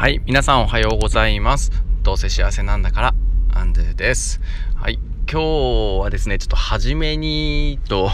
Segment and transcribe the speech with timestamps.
[0.00, 1.72] はい、皆さんおはようございます。
[2.02, 3.14] どうせ幸せなんだから、
[3.52, 4.40] アンドゥです。
[4.74, 4.98] はい、
[5.30, 8.10] 今日はですね、ちょっと初めにと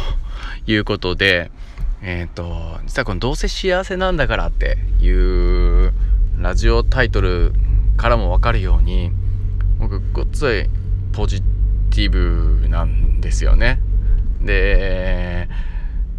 [0.67, 1.53] いうことで、
[2.03, 5.93] えっ、ー、と、実はこのどうせ幸せなんだからっていう
[6.37, 7.53] ラジオタイトル
[7.97, 9.13] からもわかるように、
[9.79, 10.69] 僕、ごっつい
[11.15, 13.79] ポジティブなんですよね。
[14.43, 15.49] で、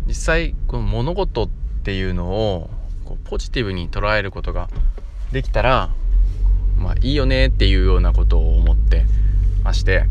[0.07, 1.49] 実際、この物事っ
[1.83, 2.69] ていうのを
[3.03, 4.69] こうポジティブに捉えることが
[5.31, 5.89] できたら
[6.77, 9.05] まあいいよねっていうようなことを思って
[9.63, 10.05] まして。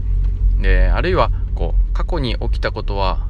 [0.61, 3.27] であるいはこう過去に起きたことは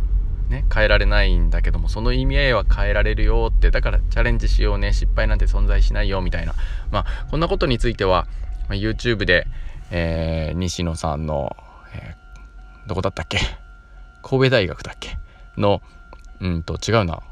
[0.49, 6.55] ね変えられないんだけどもその意味合いは変えられるよってだからチャレンジしようね失敗なんて存在しないよみたいな。
[6.93, 8.29] まあこんなことについては、
[8.69, 9.49] まあ、YouTube で、
[9.91, 11.57] えー、西野さんの、
[11.95, 13.41] えー、どこだったっけ？
[14.23, 15.19] 神戸大学だっけ？
[15.57, 15.83] の
[16.41, 17.23] うんと違うな。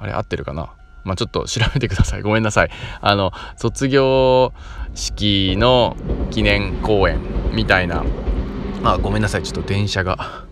[0.00, 0.70] あれ合ってるかな？
[1.06, 2.22] まあ、ちょっと調べてください。
[2.22, 2.70] ごめんなさい。
[3.00, 4.52] あの、卒業
[4.94, 5.96] 式の
[6.30, 7.20] 記念公演
[7.52, 8.04] みたいな、
[8.82, 9.42] あ、ごめんなさい。
[9.44, 10.46] ちょっと電車が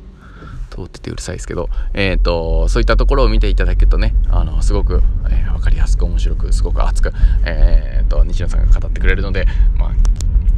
[0.70, 7.12] 通っててうるさいですけど、えっ、ー、と、そういったところを見ていただけるとね、あの、すごく、えー、分かりやすく面白く、すごく熱く、
[7.44, 9.46] えっ、ー、と、西野さんが語ってくれるので、
[9.76, 9.90] まあ、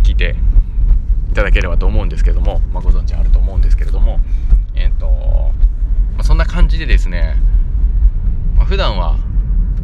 [0.03, 0.37] 聞いて
[1.31, 4.21] いただければと思うんですけども、まあ、ご存知あると思うんですけれども、
[4.75, 7.37] えっ、と、まあ、そんな感じでですね、
[8.57, 9.19] まあ、普段は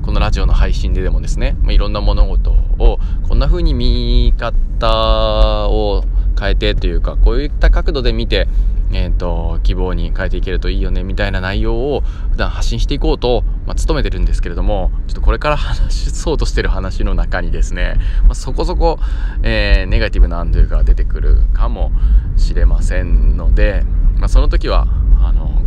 [0.02, 6.04] このラジオの配信ででもですね、まあ、いろんな物事をこんな風に見方を
[6.38, 8.48] 変えてというかこういった角度で見て、
[8.92, 18.98] えーと、希望に変えていけるといいよねみたいな内容を普段発信していこうと、まあ、努めてるんですけれどもちょっとこれから話そうとしてる話の中にですね、まあ、そこそこ、
[19.44, 21.92] えー、ネガティブなアンドゥが出てくるかも
[22.36, 23.84] しれませんので、
[24.16, 24.88] まあ、その時は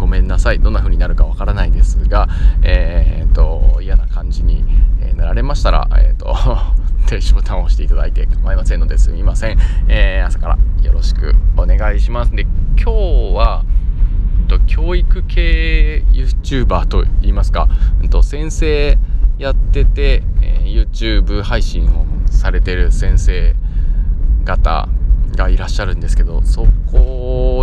[0.06, 0.60] ごめんなさい。
[0.60, 2.28] どんな風になるかわからないですが、
[2.62, 4.64] えーと、嫌な感じに、
[5.16, 6.36] なられましたら、えーと
[7.10, 12.36] 停止ボタンを押していただいて構いませんのですみません、えー、朝からよろしくお願いします。
[12.36, 12.92] で今日
[13.36, 13.64] は
[14.68, 17.68] 教育系 YouTuber と言いますか、
[18.12, 19.00] と先生
[19.40, 23.56] やってて、え、YouTube 配信をされてる先生
[24.44, 24.88] 方
[25.36, 27.15] がいらっしゃるんですけどそこ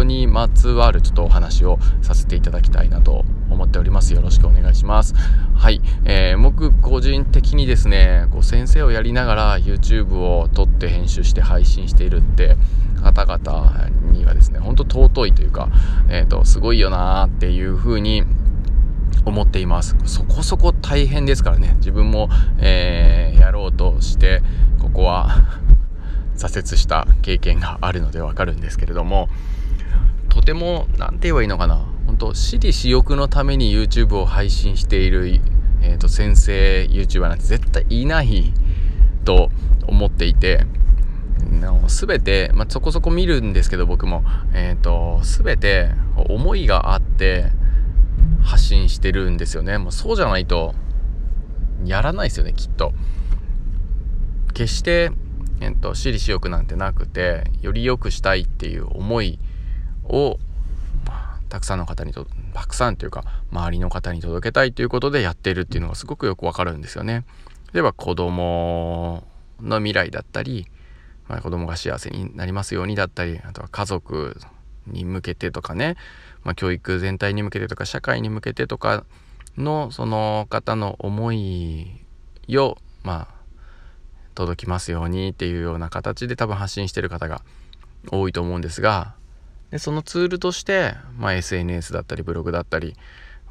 [0.04, 4.14] にまつわるちょっとお話をさせていただきたいなと思っております。
[4.14, 5.14] よろしくお願いします。
[5.54, 12.56] はい、えー、僕個人的にですねこう先生をやりながら YouTube を撮って編集して配信しているって
[13.02, 15.68] 方々にはですねほんと尊いというか、
[16.08, 18.24] えーと、すごいよなーっていう風に
[19.24, 19.96] 思っています。
[20.04, 21.74] そこそこ大変ですからね。
[21.76, 22.28] 自分も、
[22.58, 24.42] えー、やろうとして
[24.80, 25.60] ここは
[26.48, 29.28] 挫折した経験があるのでわかるんですけれども
[30.28, 31.86] とても何て言えばいいのかな。
[32.06, 35.40] 本当私利私欲のために YouTube を配信している、
[35.82, 38.52] えーと、先生 YouTuber なんて絶対いない
[39.24, 39.50] と
[39.86, 40.66] 思っていて
[41.86, 47.50] 全て、まあ、そこそこ見るんですけど僕も、えーと、と全て思いがあって
[48.42, 49.78] 発信してるんですよね。
[49.78, 50.74] もうそうじゃないと
[51.84, 52.92] やらないですよねきっと。
[54.54, 55.12] 決して
[55.62, 59.38] えっと、私利私欲なんてなくてより良くしたいっていう思い
[60.04, 60.38] を、
[61.06, 67.24] まあ、たくさんの方にとたくさんというか周りの方に届けたいということでやってるっていうのがすごくよくわかるんですよね。
[67.72, 69.24] 例えば子供
[69.60, 70.66] の未来だったり、
[71.28, 74.36] まあ、子供が幸せになりますようにだったりあとは家族
[74.88, 75.96] に向けてとかね、
[76.42, 79.04] まあ、教育全体に向けてとか社会に向けてとか
[79.56, 82.00] のその方の思い
[82.50, 83.41] をまあ
[84.34, 87.42] 届きますようにっていうような形で多分発信してる方が
[88.10, 89.14] 多いと思うんですが
[89.72, 92.94] でそのツールとして、まあ、SNS だったりブログだったり、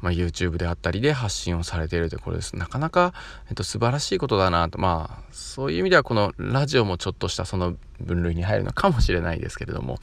[0.00, 2.56] まあ、YouTube であったりで発信をされているとこれです。
[2.56, 3.12] なかなか、
[3.48, 4.78] えっと、素晴らしいことだなと。
[4.78, 9.98] まあそういう意味ではこのラジオもちょっとしたその分類に入るのかもしれないですけれども。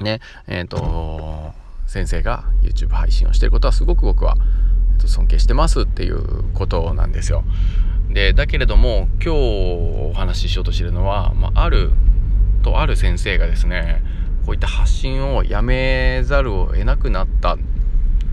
[0.00, 1.54] ねえっ、と
[1.86, 4.36] 先生が YouTube 配信をしていることはすごく僕は、
[4.94, 7.44] えっと、尊敬してますっていうことなんですよ。
[8.14, 11.90] でだけれども今日お話ししようとしてるのは、まあ、ある
[12.62, 14.02] とある先生がですね
[14.46, 17.58] こういった発信をやめざるを得なくなったっ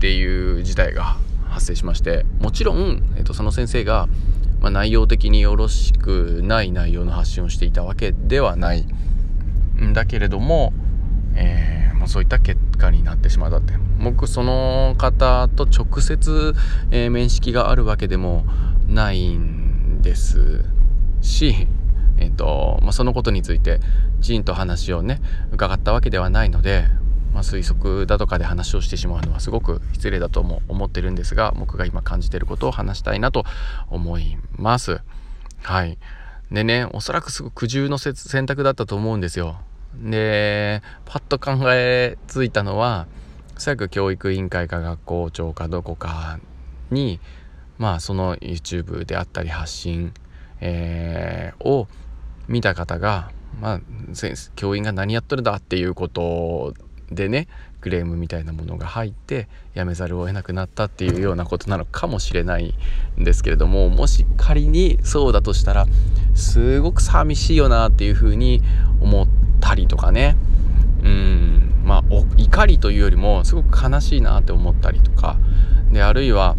[0.00, 1.16] ていう事態が
[1.48, 4.08] 発生しましてもちろん、えっと、その先生が、
[4.60, 8.86] まあ、内容的によろしくない内容の発信をしていたわけではない。
[9.80, 10.72] んだけれども、
[11.34, 13.74] えー、まあ、そういった結果になってしまったって。
[13.98, 16.54] 僕その方と直接、
[16.90, 18.44] えー、面識があるわけでも
[18.88, 19.61] ないん
[20.02, 20.64] です
[21.20, 21.66] し、
[22.18, 23.80] えーとまあ、そのことについて
[24.20, 25.20] きちんと話をね
[25.52, 26.84] 伺ったわけではないので、
[27.32, 33.44] まあ、推測だとかで話をしてしまうのはすごく失礼だとも思ってるんですが僕が今感じていることを話したいなと
[33.88, 35.00] 思います。
[35.62, 35.98] はい
[36.50, 39.56] でねおそらくすごく苦渋の選択だったと思うんですよ
[39.94, 43.06] でパッと考えついたのは
[43.56, 46.38] おそらく教育委員会か学校長かどこか
[46.90, 47.20] に
[47.82, 50.14] まあその YouTube であったり発信、
[50.60, 51.88] えー、を
[52.46, 53.80] 見た方がまあ
[54.54, 56.74] 教員が何やっとるんだっていうこと
[57.10, 57.48] でね
[57.80, 62.72] クレームみたいなものが入って辞めざるを得なくなったっていうようなことなのかもしれない
[63.20, 65.86] んですけれどももし仮にそうだとしたら
[66.36, 68.62] すごく寂しいよなっていうふうに
[69.00, 69.26] 思っ
[69.60, 70.36] たりとかね。
[71.02, 72.02] うんまあ
[72.36, 75.36] 怒りというよりもすごく悲しいなって思ったりとか。
[75.90, 76.56] であるいは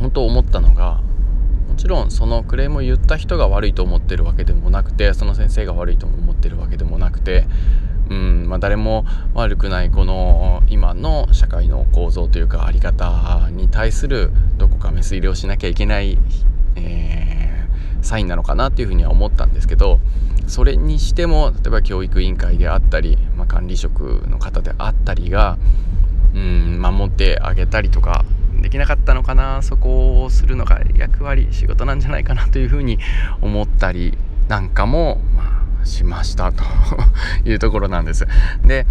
[0.00, 1.00] 本当思ったのが
[1.68, 7.46] もちろんそのクレームを言った人が悪いと思ってるわけでもなくてその先生が悪いと思ってるわけでもなくて
[8.10, 9.04] うんまあ、誰も
[9.34, 16.18] 悪くないこの今の社会の構造というか在り方に対するどこかメス入れをしなきゃいけない、
[16.76, 20.00] えー、サインなのかなっていうふうには思ったんですけど
[20.46, 25.58] それにしても例えば教育委員会であったり、まあ、管理職の方であったりが
[26.34, 28.24] うん守ってあげたりとか
[28.60, 32.98] できなかったのかなそこをするのが役割仕事なんじゃないかなというふうに
[33.40, 34.16] 思ったり
[34.48, 36.64] なんかも、まあしましたと
[37.44, 38.26] いうところなんです。
[38.64, 38.86] で、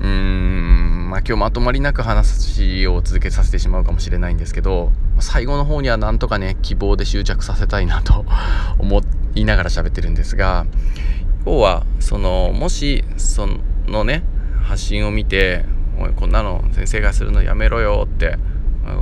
[0.00, 8.24] うーん、まあ、今日まとまりなく話を続けさせてしまうかもしれないんですけど、最後の方にはなんとかね、希望で執着させたいなと
[8.78, 9.02] 思
[9.34, 10.66] いながら喋ってるんですが、
[11.44, 13.48] 今日は、その、もし、そ
[13.86, 14.24] のね、
[14.62, 15.64] 発信を見て、
[15.98, 18.38] おい、こんなの先生がするのやめろよって、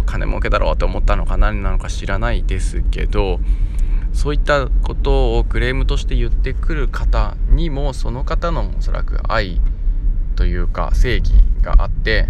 [0.07, 3.41] 金儲けだろうって思ったのか何なのか知らないですけど、
[4.13, 9.61] そういったことをクレームとして言ってくる方にもその方のおそらく愛
[10.37, 11.33] というか正義
[11.63, 12.29] があって、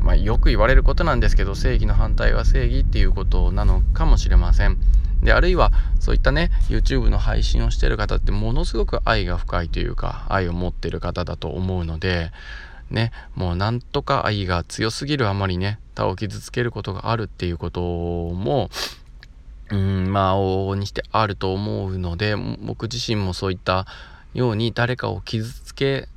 [0.00, 4.78] まあ、よく言われることなんですけど正義の反対は正義っていうことなのかもしれません。
[5.22, 12.32] であるいはそういったね YouTube の配信をしてる方ってものすごく愛が深いというか愛を持ってる方だと思うので
[12.90, 18.70] ねもうなんとか愛が強すぎるあまりね他を傷つけることがあるっていうことも
[19.70, 23.86] うんまあ往々にしてあると思うので僕自身もそういった
[24.34, 26.08] ように誰かを傷つけ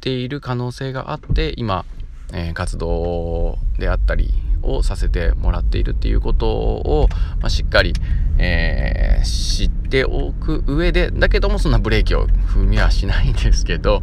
[0.00, 1.84] ている可能性があって今、
[2.32, 4.32] えー、活動であったり
[4.62, 7.08] をさせてもらっているっていうことを、
[7.40, 7.94] まあ、しっかり、
[8.38, 14.02] えー、知っておく上でだけどもそんなブレーキを踏みはしないんですけど、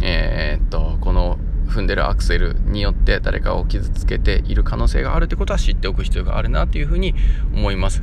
[0.00, 1.38] えー、っとこの
[1.72, 7.14] 踏んでるアクセルによって誰かを傷つけている可能性があるってことは知っておく必要があるなというふうに
[7.54, 8.02] 思います。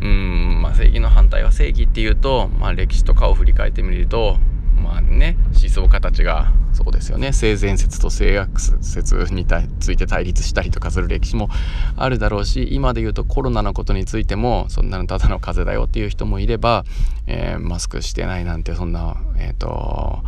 [0.00, 4.38] うん、まあ、正義の反対は正義っていうと、まあ、歴史とかを振り返ってみると、
[4.82, 9.46] まあね、思想家たちがそうですよね性善説と性悪説に
[9.80, 11.48] ついて対立したりとかする歴史も
[11.96, 16.84] あるだろうし今で言うとコロナのことについてもそんなのただの風邪だよっていう人もいれば、
[17.26, 20.20] えー、マスクしてないなんてそんなえっ、ー、と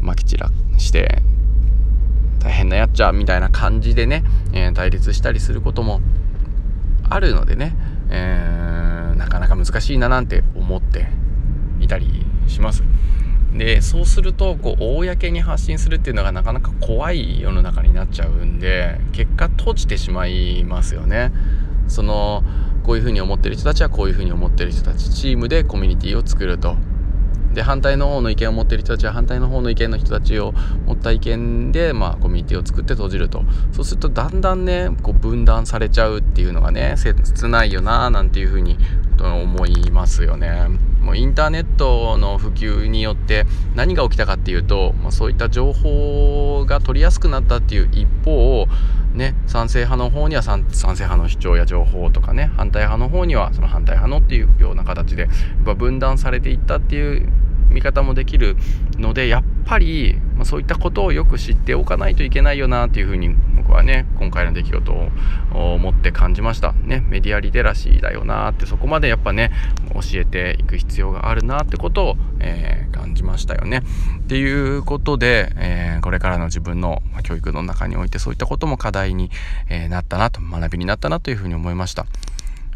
[0.00, 1.22] まき散らして
[2.46, 4.22] 大変なやっちゃみたいな感じでね、
[4.52, 6.00] えー、対立したりすることも
[7.10, 7.74] あるのでね、
[8.08, 11.08] えー、なかなか難しいななんて思って
[11.80, 12.84] いたりします。
[13.52, 21.32] でそうするとこう公に発信するっていうのがなかなか怖い世の中になっちゃうんで結果閉じてしまいますよね。
[21.88, 22.44] その
[22.84, 26.76] こういうふうに思ってる人たちはこういうふうに思ってる人たちチームでコミュニティを作ると
[27.56, 30.52] で反対の方の意見を持ってる人たちは反対の方の意見の人たちを
[30.84, 38.76] 持った意見で、まあ、コミュニティを作って閉じるとそうするとだんだんねこう分断されちゃうっていうのがね切ないよななんていうふうに
[39.18, 40.68] 思いますよね。
[41.00, 48.66] もうインターネットの普及によって何が起きたかっていうと、まあ、そういった情報が取りやすくなったっていう一方
[49.14, 55.30] ね、賛成派の方には賛成派の主張や情報とかね反対派の方にはその反対派のっていうような形でやっ
[55.64, 57.32] ぱ分断されていったっていう
[57.70, 58.56] 見方もできる
[58.98, 69.50] のでやっぱり、ま、そういったことをよく知っておかないといけないよなっていうふうに僕はね今回の出来事を思って感じましたねメディアリテラシーだよなってそこまでやっぱね
[69.92, 79.30] 教えていく必要があるなってことを、えー、感じましたよねっていうことで、えー、これからの自分の教育の中においてそういったことも課題に、
[79.68, 82.06] え、なったなと学びになったなというふうに思いました。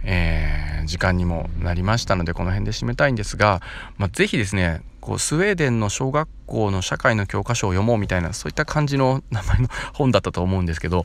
[0.04, 3.60] えー、時間にもなりましたのでこの辺で締めたいんですが、
[3.98, 11.04] まあ、是非ですねこうスウェーデンの小学校の社会の教科書を読もうみたいなそういった感じの名前の本だったと思うんですけど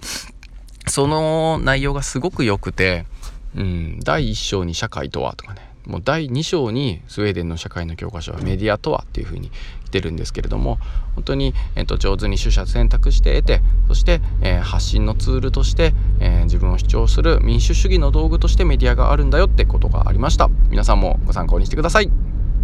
[0.87, 3.05] その内容がすごく良くて、
[3.55, 9.51] うん、第1章に「社会とは」とかねもう第2章にスウェーデンの社会の教科書はメディアとはっていうふうに
[9.99, 10.77] ってるんですけれども
[11.15, 20.49] 本当に、えー、と上手に取捨選択して得てそして、えー、発信のツールとして、えー、自分を主張する民主主義の道具としてメディアがあるんだよってことがありました。
[20.69, 22.24] 皆さんもご参考にしてください。